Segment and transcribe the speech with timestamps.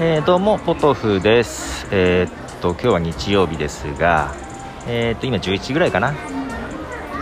[0.00, 1.86] えー、どうもポトフです。
[1.90, 4.34] えー、っと今日は日曜日ですが
[4.86, 6.14] えー、っと今11時ぐらいかな。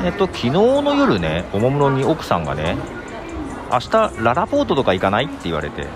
[0.05, 2.77] えっと昨日の夜ねおもむろに奥さんがね
[3.73, 5.87] 明日ララポートとか行かないって言われて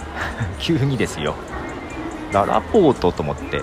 [0.58, 1.34] 急にですよ。
[2.32, 3.60] ララポートと思って。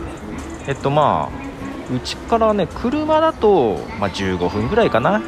[0.67, 5.21] えっとまあうちからね車だと、まあ、15分ぐらいかな。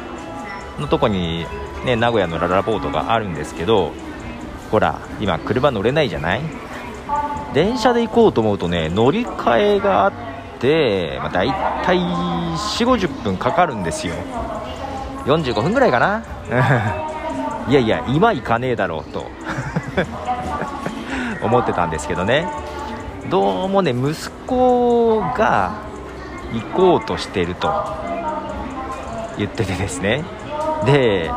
[0.78, 1.44] のとこに、
[1.84, 3.92] ね、名古屋のララポートがあるんですけど
[4.70, 6.40] ほら今車乗れないじゃない？
[7.54, 10.12] 電車で行こうと思うとね乗り換えがあっ
[10.60, 11.48] て、まあ、大
[11.84, 14.14] 体4 5 0分かかるんですよ。
[15.26, 16.22] 45分ぐらいかな？
[17.68, 19.26] いやいや今行かねえだろうと。
[21.42, 22.46] 思ってたんですけどね。
[23.28, 25.72] どうもね息子が
[26.52, 27.72] 行こうとしてると
[29.38, 30.24] 言っててですね。
[30.84, 31.30] で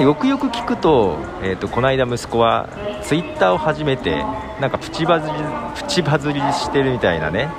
[0.00, 2.68] よくよく聞くと,、えーと、この間息子は
[3.02, 4.24] ツイッターを始めて
[4.60, 5.34] なんかプチバズり
[5.82, 7.50] プチバズりしてるみたいなね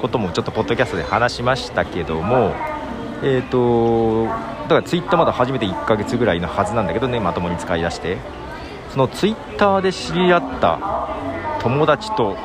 [0.00, 2.54] こともちょっとポッドキャストで話しましたけども
[3.22, 4.24] えっ、ー、と
[4.62, 8.18] だからツイッターまだ初めて1ヶ月ぐらいのはずなんだけどねまともに使い出して。
[8.90, 10.78] そのツイッターで知り合った
[11.60, 12.36] 友達と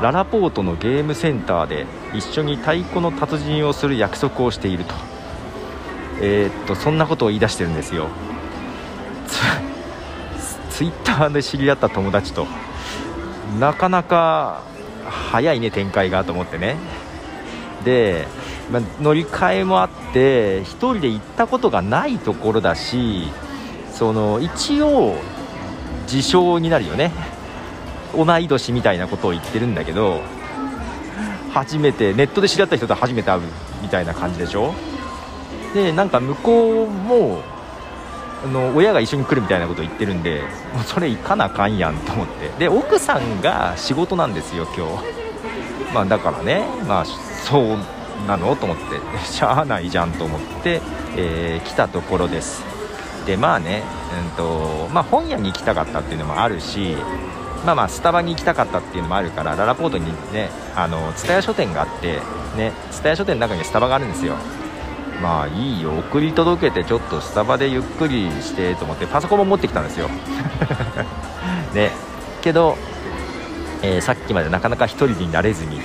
[0.00, 4.94] ララポートのゲームセンターで一緒に太鼓の達人をする約束をしていると。
[6.22, 8.08] えー、っとそんなことを言い出してるんですよ。
[10.80, 12.46] ツイッターで知り合った友達と
[13.58, 14.62] なかなか
[15.04, 16.76] 早いね展開がと思ってね。
[17.84, 18.26] で、
[18.72, 23.28] まあ、乗り換えもあって1人で行ったことがないところだし
[23.92, 25.16] その一応
[26.04, 27.12] 自称になるよね。
[28.16, 30.22] 同い年みたいなことを言ってるんだけど
[31.52, 33.42] 初めてネットで知り合った人と初めて会う
[33.82, 34.72] みたいな感じでしょ？
[35.74, 37.42] でなんか向こうも
[38.42, 40.42] あの親が一緒に来るみたいなことを言ってるんで
[40.74, 42.48] もうそれ行かなあかんやんと思って。
[42.58, 45.04] で奥さんが仕事なんですよ今日。
[45.94, 47.78] まあだからねまあそう
[48.26, 48.82] なのと思って。
[49.24, 50.80] しゃあないじゃんと思って、
[51.16, 52.64] えー、来たところです。
[53.26, 53.82] でまあね、
[54.24, 56.96] うんとまあ、本屋に行きたかったっていうのもあるし
[57.66, 62.18] まあまあスタバに行きたかったっていうのもあるからララポートにねあの蔦屋書店があって
[62.56, 64.34] ね蔦屋書店の中にスタバがあるんですよ。
[65.20, 70.08] まあいいよ送り届けてちょっとスタバでゆっくりしてと思ってパソコンも持ってきたんですよ。
[71.74, 71.90] ね。
[72.40, 72.78] けど、
[73.82, 75.76] えー、さっきまでなかなか1人になれずに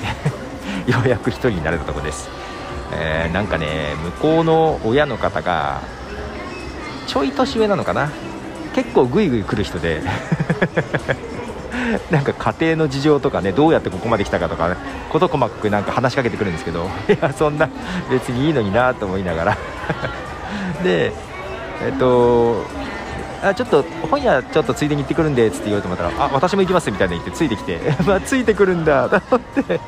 [0.88, 2.30] ようやく1人になれたとこです、
[2.94, 5.82] えー、なんかね向こうの親の方が
[7.08, 8.10] ちょい年上なのかな。
[8.74, 10.02] 結構グイグイ来る人で。
[12.12, 14.76] なんか家庭の事情とかねどうやってここまで来たかとか、ね、
[15.10, 17.70] 事細かくなんか話しかけてくるんですけど いやそんな
[18.10, 19.58] 別にいいのになと思いながら。
[20.84, 21.12] で
[21.84, 22.64] えっと
[23.44, 29.80] あちょっと本屋ちょっとついでに行ってくるんでっつって言おうと思ったらあ私も行きますみたいな言ってついてきてまあついてくるんだと思って。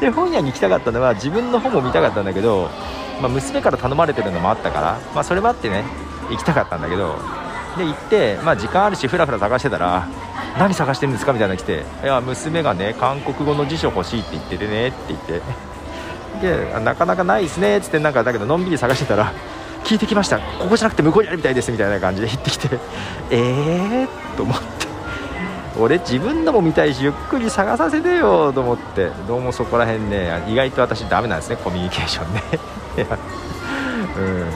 [0.00, 2.68] で本屋に行きたかったのは自分の本も見たかったんだけど、
[3.22, 5.84] まあ、娘から頼まれてるのもあったから、まあ、それもあってね
[6.30, 7.16] 行きたかったんだけど。
[7.76, 10.06] で行って、まあ、時間あるしふらふら探してたら
[10.58, 11.32] 何探してるんですか？
[11.32, 15.40] みたいなの来ていや娘がね韓国語の辞書欲しいって言っててねって言って。
[16.42, 19.32] でなかなかないですねっつってなんかだけどのんびり探してたら
[19.84, 20.38] 聞いてきました。
[20.38, 21.70] ここじゃなくて向こうにあるみたいです。
[21.70, 22.78] みたいな感じで言ってきて。
[23.30, 24.36] えー？
[24.36, 24.64] と思って。
[25.78, 29.10] 俺自分のも見たいしゆっくり探させてよと思って。
[29.26, 32.42] どうもそこら辺ね意外と私ダメなんですねコミュニケーションね。
[34.16, 34.46] うん。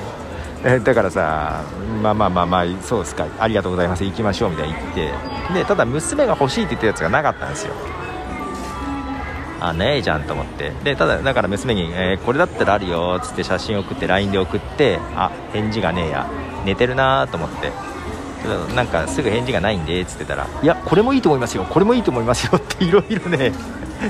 [0.65, 1.63] えだからさ
[2.03, 3.27] まあまあまあまあそうですか。
[3.39, 4.05] ありがとうございます。
[4.05, 5.13] 行きましょうみたいに言って。
[5.55, 7.75] でただ娘が欲しいって言ったやつがなかったんですよ。
[9.61, 10.73] あねえじゃんと思って。
[10.85, 16.27] でただだから娘に、えー、これだったらあるよっつって写真送って LINE で送ってあ返事がねえや。
[16.65, 17.73] 寝てるなと思って。
[18.75, 20.47] なんかすぐ返事がないんでっつってたら。
[20.63, 21.65] いやこれもいいと思いますよ。
[21.65, 22.53] これもいいと思いますよ。
[22.59, 23.53] っていろいろね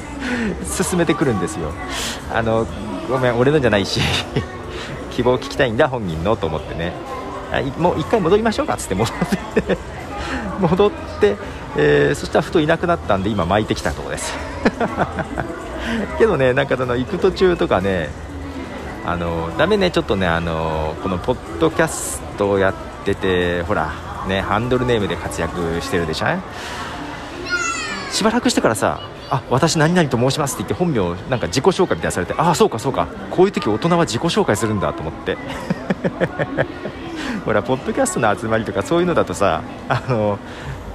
[0.64, 1.72] 進めてくるんですよ。
[2.34, 2.66] あの
[3.08, 4.00] ごめん俺のじゃないし。
[5.18, 6.92] 希望を聞きたいんだ本人のと思ってね。
[7.78, 9.16] もう一回戻りましょうかっつって戻っ
[9.52, 9.76] て。
[10.62, 10.90] 戻っ
[11.20, 11.36] て、
[11.76, 14.32] えー、そしたらふといなくなったんで今巻いてきたとこです。
[16.18, 18.10] けどねなんかその行く途中とかね
[19.04, 23.90] あのダメねちょっとねあのこのポッドキャストをやっててほら
[24.28, 26.26] ねハンドルネームで活躍してるでしょ？
[28.12, 33.08] しばらくしてからさあ私何々と申しますって言って本名なんか自己紹介みたいなされてああそうかそうか。
[33.30, 35.36] こういう時大人は自己紹介するんだと思って。
[37.44, 40.38] ほらポッドキャストの集まりとかそういうのだとさあの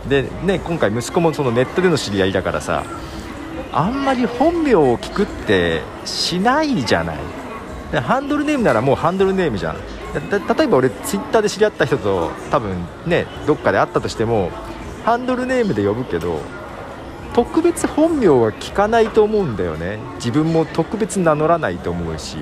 [0.07, 2.83] でね今回息子もそのネットでの知り合いだからさ
[3.71, 7.17] あんまり本名を聞くってしないじゃない。
[8.01, 9.77] ハンドルネームならもうハンドルネームじゃん。
[10.13, 14.51] 例えば俺ツイッターで知り合った人と多分ねどっかで会ったとしても
[15.05, 16.39] ハンドルネームで呼ぶけど
[17.33, 19.99] 特別本名は聞かないと思うんだよね。
[20.15, 22.37] 自分も特別名乗らないと思うし、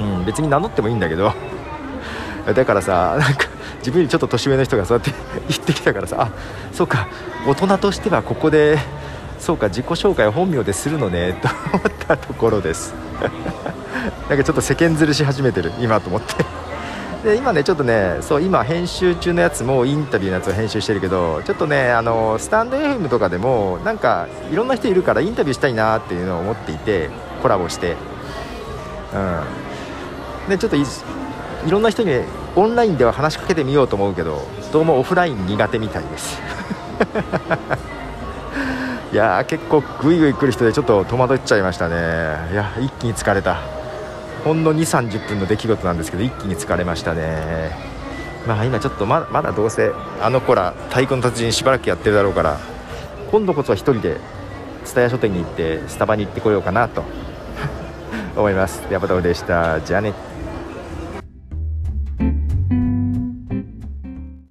[0.00, 1.32] うん、別に名乗ってもいいんだけど。
[2.54, 3.46] だからさなんか
[3.78, 5.12] 自分よりちょっと年上の人がそうやって
[5.48, 6.30] 言ってきたからさあ
[6.72, 7.06] そうか
[7.46, 8.78] 大人としてはここで
[9.38, 12.94] そうか自己紹介本名でするのねと思ったところです。
[14.28, 16.61] なんかちょっと世間ずるし始めてる今と思って。
[17.22, 27.10] で今ねちょっとねそう今編集中のやつもインタビューのやつを編集してるけどちょっとねあのスタンド FM とかでもなんかいろんな人いるからインタビューしたいなっていうのを思っていて
[27.40, 27.96] コラボして。
[29.14, 30.48] うん。
[30.48, 30.84] でちょっとい
[31.70, 32.10] ろんな人に
[32.56, 34.42] オンラインでは話しかけてみようと思うけど
[34.72, 36.40] どうもオフライン苦手みたいです。
[39.12, 41.94] いや結構グイグイ来る人でちょっと戸惑っちゃいましたね。
[42.50, 43.81] いや一気に疲れた。
[44.44, 47.70] ほんの2 3 0分の出来事なんですけど一気に疲れましたね
[48.46, 52.58] まあ今ちょっとままだどうせあの子ら太鼓の達人しばらくやってるだろうから
[53.30, 54.18] 今度こそは1人で
[54.84, 57.04] 蔦屋書店に行ってスタバに行ってこようかなと
[58.36, 58.82] 思います。
[58.90, 59.80] ヤバタオでした。
[59.80, 60.31] じゃあね。